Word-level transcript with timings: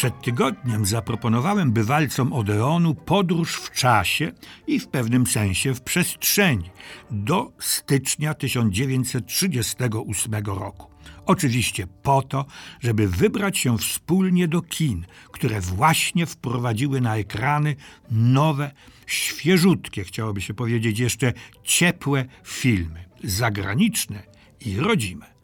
Przed 0.00 0.22
tygodniem 0.22 0.86
zaproponowałem 0.86 1.72
bywalcom 1.72 2.32
Odeonu 2.32 2.94
podróż 2.94 3.56
w 3.56 3.70
czasie 3.70 4.32
i 4.66 4.80
w 4.80 4.88
pewnym 4.88 5.26
sensie 5.26 5.74
w 5.74 5.80
przestrzeni 5.80 6.70
do 7.10 7.52
stycznia 7.58 8.34
1938 8.34 10.44
roku. 10.44 10.90
Oczywiście 11.26 11.86
po 12.02 12.22
to, 12.22 12.44
żeby 12.80 13.08
wybrać 13.08 13.58
się 13.58 13.78
wspólnie 13.78 14.48
do 14.48 14.62
kin, 14.62 15.06
które 15.32 15.60
właśnie 15.60 16.26
wprowadziły 16.26 17.00
na 17.00 17.16
ekrany 17.16 17.76
nowe, 18.10 18.70
świeżutkie, 19.06 20.04
chciałoby 20.04 20.40
się 20.40 20.54
powiedzieć 20.54 20.98
jeszcze 20.98 21.32
ciepłe 21.62 22.24
filmy, 22.44 23.04
zagraniczne 23.24 24.22
i 24.60 24.76
rodzime. 24.76 25.39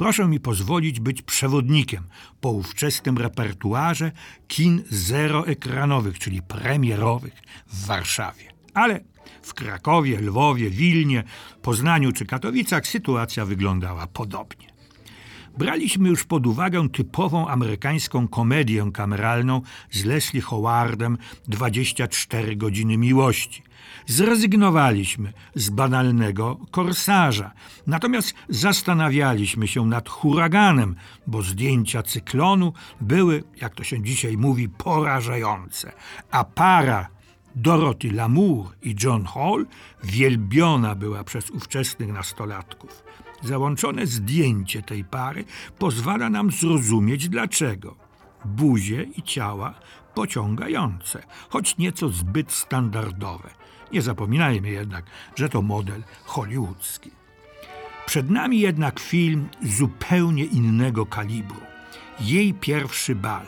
Proszę 0.00 0.28
mi 0.28 0.40
pozwolić 0.40 1.00
być 1.00 1.22
przewodnikiem 1.22 2.04
po 2.40 2.50
ówczesnym 2.50 3.18
repertuarze 3.18 4.12
kin 4.48 4.82
zeroekranowych, 4.90 6.18
czyli 6.18 6.42
premierowych 6.42 7.34
w 7.66 7.86
Warszawie. 7.86 8.44
Ale 8.74 9.00
w 9.42 9.54
Krakowie, 9.54 10.20
Lwowie, 10.20 10.70
Wilnie, 10.70 11.24
Poznaniu 11.62 12.12
czy 12.12 12.26
Katowicach 12.26 12.86
sytuacja 12.86 13.44
wyglądała 13.44 14.06
podobnie. 14.06 14.66
Braliśmy 15.58 16.08
już 16.08 16.24
pod 16.24 16.46
uwagę 16.46 16.88
typową 16.88 17.48
amerykańską 17.48 18.28
komedię 18.28 18.90
kameralną 18.94 19.62
z 19.90 20.04
Leslie 20.04 20.40
Howardem 20.40 21.18
24 21.48 22.56
godziny 22.56 22.96
miłości. 22.96 23.62
Zrezygnowaliśmy 24.06 25.32
z 25.54 25.70
banalnego 25.70 26.58
korsarza, 26.70 27.52
natomiast 27.86 28.34
zastanawialiśmy 28.48 29.68
się 29.68 29.86
nad 29.86 30.08
huraganem, 30.08 30.96
bo 31.26 31.42
zdjęcia 31.42 32.02
cyklonu 32.02 32.72
były, 33.00 33.44
jak 33.60 33.74
to 33.74 33.84
się 33.84 34.02
dzisiaj 34.02 34.36
mówi, 34.36 34.68
porażające, 34.68 35.92
a 36.30 36.44
para 36.44 37.08
Dorothy 37.54 38.12
Lamour 38.12 38.66
i 38.82 38.96
John 39.02 39.24
Hall 39.24 39.66
wielbiona 40.04 40.94
była 40.94 41.24
przez 41.24 41.50
ówczesnych 41.50 42.12
nastolatków. 42.12 43.02
Załączone 43.42 44.06
zdjęcie 44.06 44.82
tej 44.82 45.04
pary 45.04 45.44
pozwala 45.78 46.30
nam 46.30 46.50
zrozumieć 46.50 47.28
dlaczego. 47.28 47.96
Buzie 48.44 49.02
i 49.02 49.22
ciała 49.22 49.74
pociągające, 50.14 51.22
choć 51.48 51.78
nieco 51.78 52.08
zbyt 52.08 52.52
standardowe. 52.52 53.50
Nie 53.92 54.02
zapominajmy 54.02 54.70
jednak, 54.70 55.04
że 55.36 55.48
to 55.48 55.62
model 55.62 56.02
hollywoodzki. 56.24 57.10
Przed 58.06 58.30
nami 58.30 58.60
jednak 58.60 59.00
film 59.00 59.48
zupełnie 59.62 60.44
innego 60.44 61.06
kalibru. 61.06 61.60
Jej 62.20 62.54
pierwszy 62.54 63.14
bal. 63.14 63.46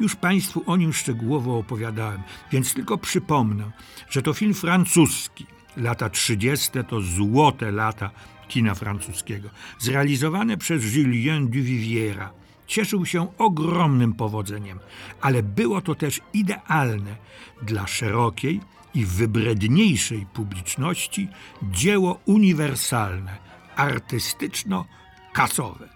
Już 0.00 0.16
Państwu 0.16 0.62
o 0.66 0.76
nim 0.76 0.92
szczegółowo 0.92 1.58
opowiadałem, 1.58 2.22
więc 2.52 2.74
tylko 2.74 2.98
przypomnę, 2.98 3.70
że 4.10 4.22
to 4.22 4.32
film 4.34 4.54
francuski. 4.54 5.46
Lata 5.76 6.10
30. 6.10 6.70
to 6.88 7.00
złote 7.00 7.70
lata 7.70 8.10
kina 8.48 8.74
francuskiego, 8.74 9.48
zrealizowane 9.78 10.56
przez 10.56 10.94
Julien 10.94 11.48
Duviviera. 11.48 12.30
Cieszył 12.66 13.06
się 13.06 13.28
ogromnym 13.38 14.14
powodzeniem, 14.14 14.78
ale 15.20 15.42
było 15.42 15.80
to 15.80 15.94
też 15.94 16.20
idealne 16.32 17.16
dla 17.62 17.86
szerokiej 17.86 18.60
i 18.94 19.06
wybredniejszej 19.06 20.26
publiczności 20.26 21.28
dzieło 21.62 22.20
uniwersalne, 22.24 23.38
artystyczno-kasowe. 23.76 25.88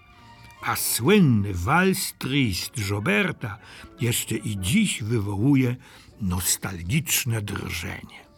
A 0.61 0.75
słynny 0.75 1.53
wals 1.53 2.13
trist 2.17 2.89
Joberta 2.89 3.57
jeszcze 4.01 4.35
i 4.35 4.57
dziś 4.59 5.03
wywołuje 5.03 5.75
nostalgiczne 6.21 7.41
drżenie. 7.41 8.28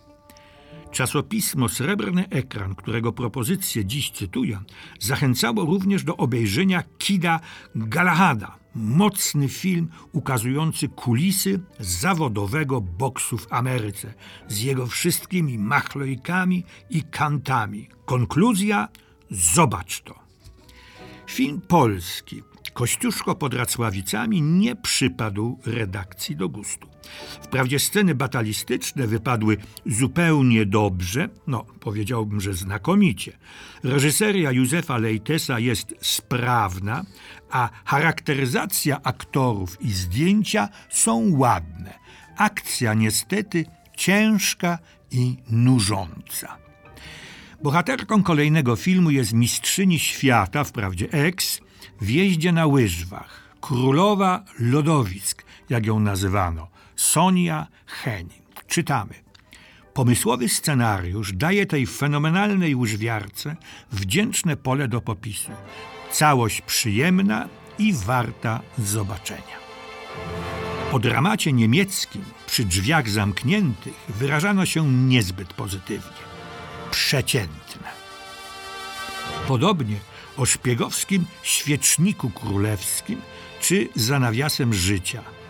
Czasopismo 0.92 1.70
Srebrny 1.70 2.30
Ekran, 2.30 2.76
którego 2.76 3.12
propozycję 3.12 3.86
dziś 3.86 4.12
cytuję, 4.12 4.60
zachęcało 5.00 5.66
również 5.66 6.04
do 6.04 6.18
obejrzenia 6.18 6.84
Kida 6.98 7.40
Galahada, 7.76 8.56
mocny 8.76 9.50
film 9.50 9.90
ukazujący 10.12 10.90
kulisy 10.90 11.60
zawodowego 11.80 12.82
boksu 12.82 13.38
w 13.38 13.54
Ameryce 13.54 14.14
z 14.48 14.62
jego 14.62 14.88
wszystkimi 14.88 15.58
machlojkami 15.58 16.64
i 16.90 17.04
kantami. 17.04 17.88
Konkluzja: 18.06 18.88
zobacz 19.30 20.02
to. 20.02 20.16
Film 21.28 21.62
polski 21.62 22.44
Kościuszko 22.74 23.36
pod 23.36 23.54
Racławicami 23.54 24.42
nie 24.42 24.76
przypadł 24.76 25.60
redakcji 25.66 26.36
do 26.36 26.50
gustu. 26.50 26.91
Wprawdzie 27.42 27.80
sceny 27.80 28.16
batalistyczne 28.16 29.08
wypadły 29.08 29.58
zupełnie 29.86 30.66
dobrze, 30.66 31.30
no 31.48 31.66
powiedziałbym, 31.80 32.42
że 32.42 32.54
znakomicie. 32.54 33.38
Reżyseria 33.84 34.52
Józefa 34.52 34.98
Lejtesa 34.98 35.60
jest 35.60 35.94
sprawna, 36.02 37.06
a 37.52 37.70
charakteryzacja 37.86 39.02
aktorów 39.04 39.82
i 39.82 39.92
zdjęcia 39.92 40.70
są 40.90 41.38
ładne. 41.38 41.94
Akcja 42.38 42.94
niestety 42.94 43.66
ciężka 43.98 44.80
i 45.12 45.38
nużąca. 45.50 46.58
Bohaterką 47.64 48.24
kolejnego 48.24 48.76
filmu 48.76 49.12
jest 49.12 49.34
mistrzyni 49.34 50.00
świata, 50.00 50.64
wprawdzie 50.64 51.12
ex, 51.12 51.62
w 52.02 52.10
jeździe 52.10 52.52
na 52.52 52.66
łyżwach. 52.66 53.42
Królowa 53.62 54.44
lodowisk, 54.60 55.44
jak 55.70 55.86
ją 55.86 56.00
nazywano, 56.00 56.68
Sonia 57.02 57.68
Henning. 57.86 58.66
Czytamy. 58.68 59.14
Pomysłowy 59.94 60.50
scenariusz 60.50 61.34
daje 61.34 61.66
tej 61.66 61.88
fenomenalnej 61.88 62.76
łyżwiarce 62.76 63.56
wdzięczne 63.92 64.58
pole 64.58 64.88
do 64.88 65.02
popisu. 65.02 65.52
Całość 66.12 66.62
przyjemna 66.62 67.50
i 67.80 67.94
warta 67.94 68.62
zobaczenia. 68.78 69.58
O 70.92 71.00
dramacie 71.00 71.54
niemieckim 71.54 72.24
przy 72.48 72.66
drzwiach 72.66 73.10
zamkniętych 73.10 73.94
wyrażano 74.10 74.66
się 74.66 74.88
niezbyt 74.92 75.54
pozytywnie. 75.54 76.22
Przeciętne. 76.92 77.88
Podobnie 79.48 79.96
o 80.38 80.46
szpiegowskim 80.46 81.26
świeczniku 81.44 82.30
królewskim 82.30 83.22
czy 83.62 83.90
za 83.96 84.20
nawiasem 84.20 84.74
życia. 84.74 85.41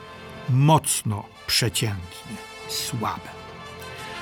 Mocno 0.50 1.24
przeciętnie, 1.48 2.36
słabe. 2.70 3.30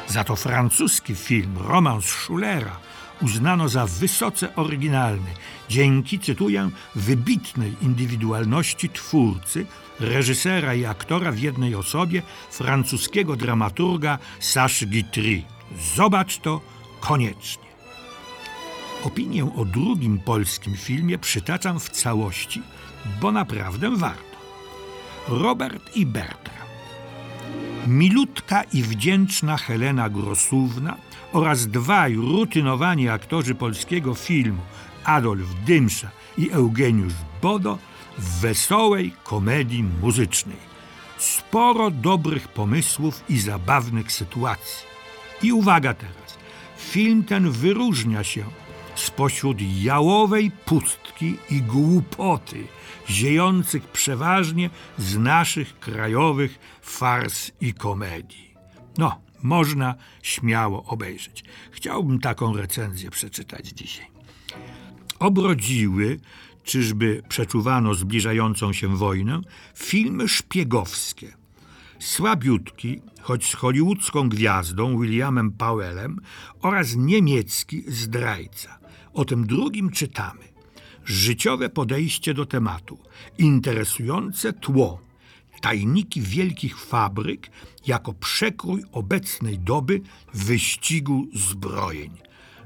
Za 0.07 0.23
to 0.23 0.35
francuski 0.35 1.15
film 1.15 1.57
Romans 1.57 2.05
Schulera 2.05 2.79
uznano 3.21 3.69
za 3.69 3.85
wysoce 3.85 4.55
oryginalny, 4.55 5.33
dzięki, 5.69 6.19
cytuję, 6.19 6.69
wybitnej 6.95 7.75
indywidualności 7.81 8.89
twórcy, 8.89 9.65
reżysera 9.99 10.73
i 10.73 10.85
aktora 10.85 11.31
w 11.31 11.39
jednej 11.39 11.75
osobie, 11.75 12.21
francuskiego 12.51 13.35
dramaturga 13.35 14.17
Sache 14.39 14.85
Guitry. 14.85 15.43
Zobacz 15.95 16.37
to 16.37 16.61
koniecznie. 16.99 17.69
Opinię 19.03 19.55
o 19.55 19.65
drugim 19.65 20.19
polskim 20.19 20.75
filmie 20.75 21.17
przytaczam 21.17 21.79
w 21.79 21.89
całości, 21.89 22.61
bo 23.21 23.31
naprawdę 23.31 23.95
warto. 23.95 24.28
Robert 25.29 25.95
i 25.95 26.05
Bertram. 26.05 26.67
Milutka 27.87 28.63
i 28.63 28.83
wdzięczna 28.83 29.57
Helena 29.57 30.09
Grosówna 30.09 30.97
oraz 31.33 31.67
dwaj 31.67 32.15
rutynowani 32.15 33.09
aktorzy 33.09 33.55
polskiego 33.55 34.15
filmu 34.15 34.61
Adolf 35.03 35.47
Dymsza 35.65 36.09
i 36.37 36.51
Eugeniusz 36.51 37.13
Bodo 37.41 37.77
w 38.17 38.39
wesołej 38.39 39.13
komedii 39.23 39.83
muzycznej. 40.01 40.69
Sporo 41.17 41.91
dobrych 41.91 42.47
pomysłów 42.47 43.23
i 43.29 43.39
zabawnych 43.39 44.11
sytuacji. 44.11 44.85
I 45.41 45.53
uwaga 45.53 45.93
teraz, 45.93 46.37
film 46.77 47.23
ten 47.23 47.51
wyróżnia 47.51 48.23
się 48.23 48.43
spośród 49.19 49.57
jałowej 49.61 50.51
pustki 50.65 51.35
i 51.49 51.61
głupoty, 51.61 52.67
ziejących 53.09 53.87
przeważnie 53.87 54.69
z 54.97 55.17
naszych 55.17 55.79
krajowych 55.79 56.59
fars 56.81 57.51
i 57.61 57.73
komedii. 57.73 58.53
No, 58.97 59.21
można 59.43 59.95
śmiało 60.21 60.83
obejrzeć. 60.83 61.43
Chciałbym 61.71 62.19
taką 62.19 62.57
recenzję 62.57 63.09
przeczytać 63.09 63.67
dzisiaj. 63.67 64.05
Obrodziły, 65.19 66.19
czyżby 66.63 67.23
przeczuwano 67.29 67.93
zbliżającą 67.93 68.73
się 68.73 68.97
wojnę, 68.97 69.41
filmy 69.75 70.27
szpiegowskie. 70.27 71.33
Słabiutki, 71.99 73.01
choć 73.21 73.49
z 73.49 73.53
hollywoodzką 73.53 74.29
gwiazdą 74.29 75.01
Williamem 75.01 75.51
Powellem 75.51 76.19
oraz 76.61 76.95
niemiecki 76.95 77.83
zdrajca. 77.87 78.79
O 79.13 79.25
tym 79.25 79.47
drugim 79.47 79.91
czytamy. 79.91 80.49
Życiowe 81.05 81.69
podejście 81.69 82.33
do 82.33 82.45
tematu, 82.45 82.99
interesujące 83.37 84.53
tło, 84.53 85.01
tajniki 85.61 86.21
wielkich 86.21 86.79
fabryk 86.79 87.51
jako 87.87 88.13
przekrój 88.13 88.83
obecnej 88.91 89.59
doby 89.59 90.01
wyścigu 90.33 91.27
zbrojeń. 91.33 92.11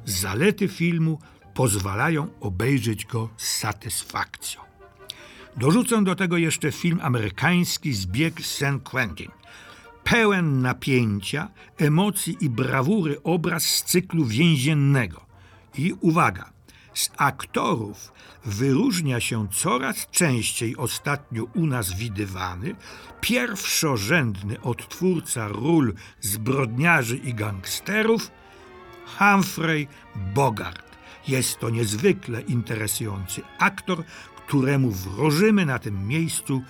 Zalety 0.05 0.67
filmu 0.67 1.19
pozwalają 1.53 2.27
obejrzeć 2.39 3.05
go 3.05 3.29
z 3.37 3.47
satysfakcją. 3.47 4.61
Dorzucę 5.57 6.03
do 6.03 6.15
tego 6.15 6.37
jeszcze 6.37 6.71
film 6.71 6.99
amerykański 7.01 7.93
Zbieg 7.93 8.41
St. 8.41 8.83
Quentin. 8.83 9.31
Pełen 10.03 10.61
napięcia, 10.61 11.49
emocji 11.77 12.37
i 12.41 12.49
brawury 12.49 13.23
obraz 13.23 13.63
z 13.63 13.83
cyklu 13.83 14.25
więziennego. 14.25 15.25
I 15.75 15.93
uwaga, 16.01 16.49
z 16.93 17.09
aktorów 17.17 18.11
wyróżnia 18.45 19.19
się 19.19 19.47
coraz 19.51 20.07
częściej 20.11 20.77
ostatnio 20.77 21.43
u 21.43 21.65
nas 21.65 21.93
widywany 21.93 22.75
pierwszorzędny 23.21 24.61
odtwórca 24.61 25.47
ról 25.47 25.93
zbrodniarzy 26.21 27.17
i 27.17 27.33
gangsterów 27.33 28.31
Humphrey 29.17 29.87
Bogart. 30.15 30.97
Jest 31.27 31.59
to 31.59 31.69
niezwykle 31.69 32.41
interesujący 32.41 33.41
aktor, 33.59 34.03
któremu 34.47 34.91
wróżymy 34.91 35.65
na 35.65 35.79
tym 35.79 36.07
miejscu 36.07 36.61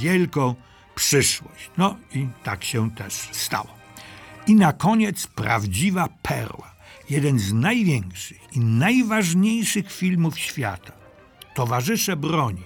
wielką 0.00 0.54
przyszłość. 0.94 1.70
No 1.76 1.96
i 2.14 2.28
tak 2.44 2.64
się 2.64 2.90
też 2.90 3.12
stało. 3.32 3.78
I 4.46 4.54
na 4.54 4.72
koniec 4.72 5.26
prawdziwa 5.26 6.08
perła, 6.22 6.74
jeden 7.10 7.38
z 7.38 7.52
największych 7.52 8.56
i 8.56 8.60
najważniejszych 8.60 9.92
filmów 9.92 10.38
świata. 10.38 10.92
Towarzysze 11.54 12.16
broni 12.16 12.62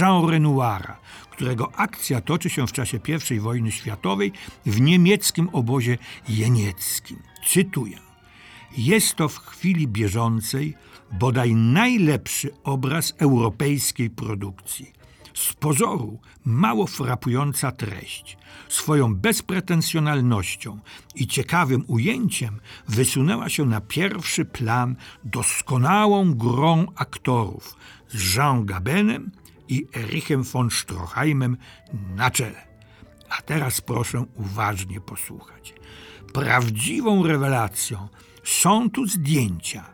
Jean 0.00 0.28
Renoira, 0.28 0.96
którego 1.30 1.72
akcja 1.76 2.20
toczy 2.20 2.50
się 2.50 2.66
w 2.66 2.72
czasie 2.72 3.00
I 3.30 3.40
wojny 3.40 3.72
światowej 3.72 4.32
w 4.66 4.80
niemieckim 4.80 5.48
obozie 5.52 5.98
jenieckim. 6.28 7.18
Cytuję. 7.46 7.98
Jest 8.76 9.14
to 9.14 9.28
w 9.28 9.38
chwili 9.38 9.88
bieżącej 9.88 10.74
bodaj 11.12 11.54
najlepszy 11.54 12.50
obraz 12.64 13.14
europejskiej 13.18 14.10
produkcji. 14.10 14.92
Z 15.34 15.52
pozoru 15.54 16.20
mało 16.44 16.86
frapująca 16.86 17.72
treść, 17.72 18.38
swoją 18.68 19.14
bezpretensjonalnością 19.14 20.78
i 21.14 21.26
ciekawym 21.26 21.84
ujęciem 21.86 22.60
wysunęła 22.88 23.48
się 23.48 23.64
na 23.64 23.80
pierwszy 23.80 24.44
plan 24.44 24.96
doskonałą 25.24 26.34
grą 26.34 26.86
aktorów 26.96 27.76
z 28.08 28.36
Jean 28.36 28.66
Gabenem 28.66 29.30
i 29.68 29.86
Erichem 29.96 30.42
von 30.42 30.70
Stroheimem 30.70 31.56
na 32.16 32.30
czele. 32.30 32.66
A 33.28 33.42
teraz 33.42 33.80
proszę 33.80 34.24
uważnie 34.36 35.00
posłuchać. 35.00 35.74
Prawdziwą 36.32 37.26
rewelacją 37.26 38.08
są 38.44 38.90
tu 38.90 39.06
zdjęcia. 39.06 39.93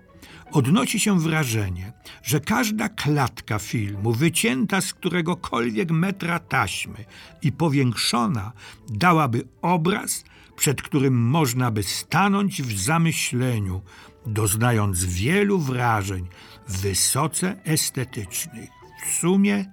Odnosi 0.52 1.00
się 1.00 1.20
wrażenie, 1.20 1.92
że 2.22 2.40
każda 2.40 2.88
klatka 2.88 3.58
filmu, 3.58 4.12
wycięta 4.12 4.80
z 4.80 4.94
któregokolwiek 4.94 5.90
metra 5.90 6.38
taśmy 6.38 7.04
i 7.42 7.52
powiększona, 7.52 8.52
dałaby 8.88 9.48
obraz, 9.62 10.24
przed 10.56 10.82
którym 10.82 11.14
można 11.14 11.70
by 11.70 11.82
stanąć 11.82 12.62
w 12.62 12.80
zamyśleniu, 12.80 13.82
doznając 14.26 15.04
wielu 15.04 15.58
wrażeń 15.58 16.26
wysoce 16.68 17.56
estetycznych. 17.64 18.70
W 19.06 19.14
sumie 19.14 19.64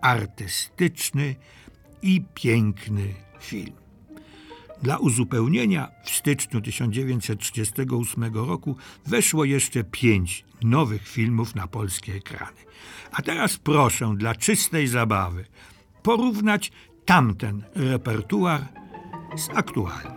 artystyczny 0.00 1.36
i 2.02 2.24
piękny 2.34 3.14
film. 3.40 3.83
Dla 4.82 4.98
uzupełnienia 4.98 5.90
w 6.04 6.10
styczniu 6.10 6.60
1938 6.60 8.34
roku 8.34 8.76
weszło 9.06 9.44
jeszcze 9.44 9.84
pięć 9.84 10.44
nowych 10.62 11.08
filmów 11.08 11.54
na 11.54 11.66
polskie 11.66 12.14
ekrany. 12.14 12.60
A 13.12 13.22
teraz 13.22 13.56
proszę 13.56 14.14
dla 14.16 14.34
czystej 14.34 14.86
zabawy 14.86 15.44
porównać 16.02 16.72
tamten 17.04 17.64
repertuar 17.74 18.68
z 19.36 19.48
aktualnym. 19.48 20.12